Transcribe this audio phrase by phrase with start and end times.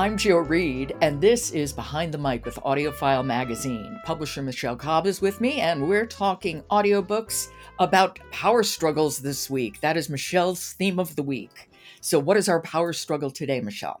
[0.00, 4.00] I'm Jo Reed, and this is Behind the Mic with AudioFile Magazine.
[4.06, 9.78] Publisher Michelle Cobb is with me, and we're talking audiobooks about power struggles this week.
[9.82, 11.68] That is Michelle's theme of the week.
[12.00, 14.00] So, what is our power struggle today, Michelle?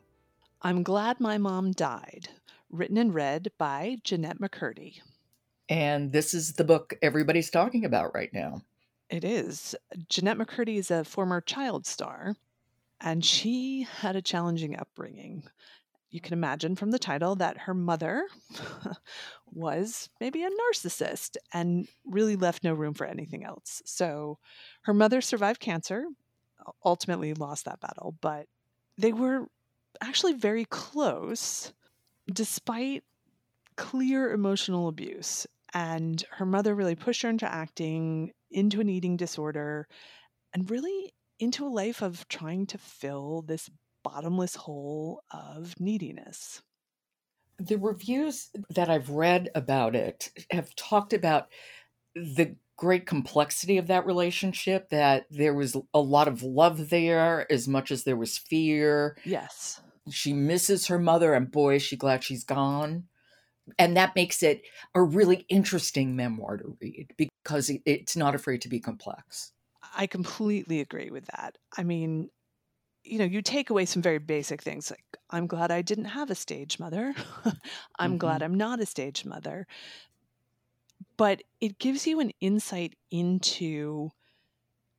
[0.62, 2.30] I'm Glad My Mom Died,
[2.70, 5.02] written and read by Jennette McCurdy.
[5.68, 8.62] And this is the book everybody's talking about right now.
[9.10, 9.74] It is.
[10.08, 12.36] Jennette McCurdy is a former child star,
[13.02, 15.42] and she had a challenging upbringing
[16.10, 18.26] you can imagine from the title that her mother
[19.52, 23.82] was maybe a narcissist and really left no room for anything else.
[23.84, 24.38] So
[24.82, 26.04] her mother survived cancer,
[26.84, 28.46] ultimately lost that battle, but
[28.98, 29.46] they were
[30.00, 31.72] actually very close
[32.32, 33.04] despite
[33.76, 35.46] clear emotional abuse.
[35.72, 39.86] And her mother really pushed her into acting, into an eating disorder,
[40.52, 43.70] and really into a life of trying to fill this
[44.02, 46.62] bottomless hole of neediness.
[47.58, 51.48] The reviews that I've read about it have talked about
[52.14, 57.68] the great complexity of that relationship, that there was a lot of love there as
[57.68, 59.18] much as there was fear.
[59.24, 59.82] Yes.
[60.10, 63.04] She misses her mother, and boy, is she glad she's gone.
[63.78, 64.62] And that makes it
[64.94, 69.52] a really interesting memoir to read because it's not afraid to be complex.
[69.94, 71.58] I completely agree with that.
[71.76, 72.30] I mean,
[73.02, 76.30] you know, you take away some very basic things like, I'm glad I didn't have
[76.30, 77.14] a stage mother.
[77.98, 78.16] I'm mm-hmm.
[78.18, 79.66] glad I'm not a stage mother.
[81.16, 84.10] But it gives you an insight into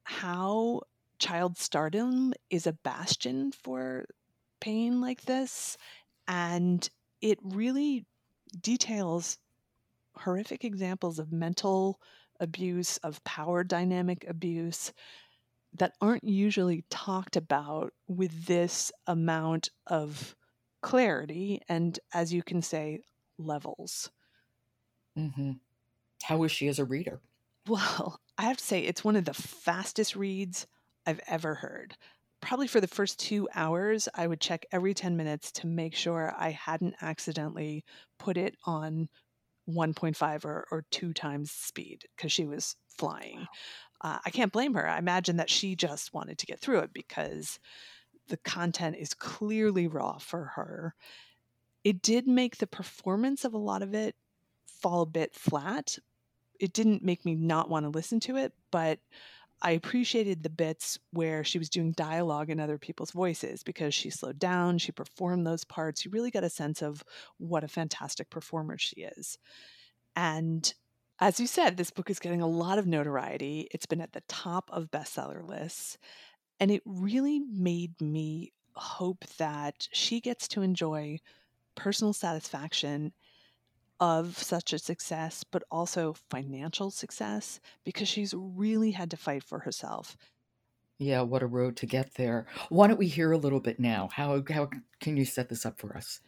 [0.04, 0.82] how
[1.20, 4.06] child stardom is a bastion for
[4.60, 5.78] pain like this.
[6.28, 6.88] And
[7.22, 8.06] it really
[8.60, 9.38] details
[10.16, 12.00] horrific examples of mental
[12.40, 14.92] abuse, of power dynamic abuse,
[15.78, 20.36] that aren't usually talked about with this amount of
[20.82, 23.00] clarity and, as you can say,
[23.38, 24.12] levels.
[25.18, 25.54] Mm-hmm.
[26.24, 27.22] How is she as a reader?
[27.68, 30.68] Well, I have to say, it's one of the fastest reads
[31.06, 31.96] I've ever heard.
[32.42, 36.34] Probably for the first two hours, I would check every 10 minutes to make sure
[36.36, 37.84] I hadn't accidentally
[38.18, 39.10] put it on
[39.70, 43.46] 1.5 or, or two times speed because she was flying
[44.02, 44.88] uh, I can't blame her.
[44.88, 47.60] I imagine that she just wanted to get through it because
[48.28, 50.96] the content is clearly raw for her.
[51.84, 54.16] It did make the performance of a lot of it
[54.66, 55.98] fall a bit flat.
[56.60, 59.00] It didn't make me not want to listen to it, but
[59.64, 64.10] I appreciated the bits where she was doing dialogue in other people's voices because she
[64.10, 66.04] slowed down, she performed those parts.
[66.04, 67.04] You really got a sense of
[67.38, 69.38] what a fantastic performer she is.
[70.16, 70.74] And
[71.22, 73.68] as you said, this book is getting a lot of notoriety.
[73.72, 75.98] It's been at the top of bestseller lists.
[76.60, 81.20] And it really made me hope that she gets to enjoy
[81.76, 83.14] personal satisfaction
[84.00, 89.60] of such a success, but also financial success because she's really had to fight for
[89.60, 90.18] herself.
[91.00, 92.48] Yeah, what a road to get there.
[92.70, 94.10] Why don't we hear a little bit now?
[94.14, 94.70] How, how
[95.00, 96.22] can you set this up for us?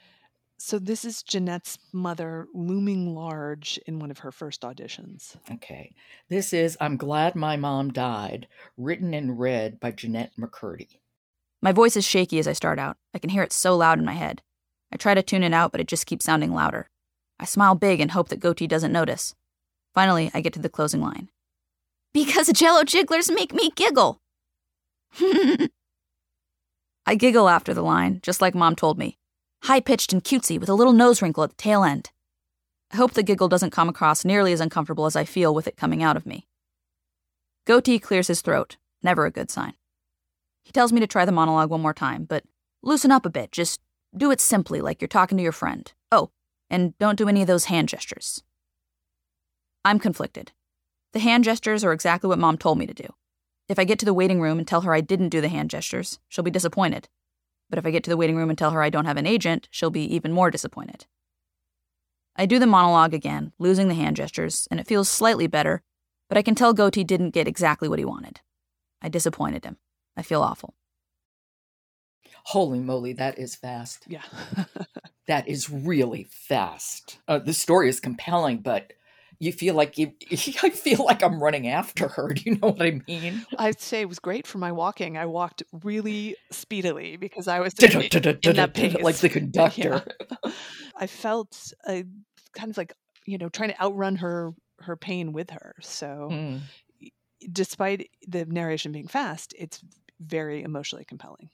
[0.66, 5.36] So this is Jennette's mother looming large in one of her first auditions.
[5.52, 5.94] Okay.
[6.30, 11.00] This is I'm Glad My Mom Died, written and read by Jennette McCurdy.
[11.62, 12.96] My voice is shaky as I start out.
[13.14, 14.42] I can hear it so loud in my head.
[14.90, 16.90] I try to tune it out, but it just keeps sounding louder.
[17.42, 19.36] I smile big and hope that Goatee doesn't notice.
[19.94, 21.28] Finally, I get to the closing line.
[22.14, 24.22] Because jello jigglers make me giggle.
[27.06, 29.18] I giggle after the line, just like Mom told me
[29.64, 32.12] high pitched and cutesy with a little nose wrinkle at the tail end.
[32.92, 35.78] I hope the giggle doesn't come across nearly as uncomfortable as I feel with it
[35.78, 36.48] coming out of me.
[37.66, 39.74] Goatee clears his throat, never a good sign.
[40.64, 42.44] He tells me to try the monologue one more time, but
[42.82, 43.52] loosen up a bit.
[43.52, 43.82] Just
[44.16, 45.92] do it simply, like you're talking to your friend.
[46.12, 46.30] Oh,
[46.70, 48.44] and don't do any of those hand gestures.
[49.86, 50.52] I'm conflicted.
[51.14, 53.08] The hand gestures are exactly what mom told me to do.
[53.70, 55.70] If I get to the waiting room and tell her I didn't do the hand
[55.70, 57.08] gestures, she'll be disappointed.
[57.74, 59.26] But if I get to the waiting room and tell her I don't have an
[59.26, 61.08] agent, she'll be even more disappointed.
[62.36, 65.82] I do the monologue again, losing the hand gestures, and it feels slightly better,
[66.30, 68.42] but I can tell Goatee didn't get exactly what he wanted.
[69.02, 69.78] I disappointed him.
[70.16, 70.76] I feel awful.
[72.44, 74.06] Holy moly, that is fast.
[74.08, 74.22] Yeah.
[75.28, 77.18] that is really fast.
[77.28, 78.94] Uh, the story is compelling, but
[79.44, 82.30] you feel like you I feel like I'm running after her.
[82.30, 83.46] Do you know what I mean?
[83.58, 85.18] I'd say it was great for my walking.
[85.18, 88.96] I walked really speedily because I was in, in that pace.
[89.02, 90.04] like the conductor.
[90.44, 90.52] Yeah.
[90.96, 92.04] I felt uh,
[92.56, 92.94] kind of like
[93.26, 95.76] you know trying to outrun her her pain with her.
[95.82, 96.62] So mm.
[97.52, 99.84] despite the narration being fast, it's
[100.20, 101.50] very emotionally compelling.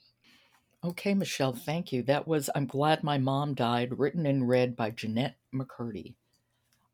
[0.82, 2.02] Okay, Michelle, thank you.
[2.04, 6.14] That was I'm Glad My Mom Died, written and read by Jennette McCurdy.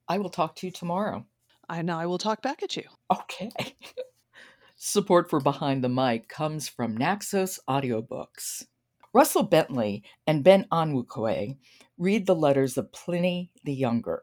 [0.08, 1.26] I will talk to you tomorrow.
[1.68, 2.84] And I will talk back at you.
[3.12, 3.50] Okay.
[4.76, 8.66] Support for Behind the Mic comes from Naxos Audiobooks.
[9.12, 11.56] Russell Bentley and Ben Onwukwe
[11.98, 14.22] read the letters of Pliny the Younger,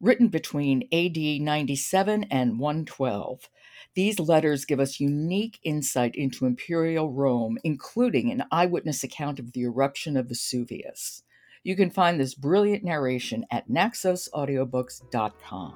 [0.00, 3.48] written between AD 97 and 112.
[3.94, 9.62] These letters give us unique insight into imperial Rome, including an eyewitness account of the
[9.62, 11.22] eruption of Vesuvius.
[11.66, 15.74] You can find this brilliant narration at naxosaudiobooks.com.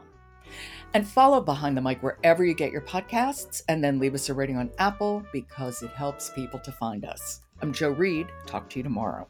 [0.94, 4.34] And follow Behind the Mic wherever you get your podcasts, and then leave us a
[4.34, 7.40] rating on Apple because it helps people to find us.
[7.60, 8.28] I'm Jo Reed.
[8.46, 9.26] Talk to you tomorrow.